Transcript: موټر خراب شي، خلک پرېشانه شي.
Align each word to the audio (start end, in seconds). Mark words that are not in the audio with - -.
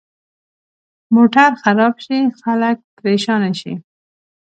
موټر 1.15 1.49
خراب 1.63 1.95
شي، 2.05 2.19
خلک 2.41 2.77
پرېشانه 2.97 3.51
شي. 3.59 3.73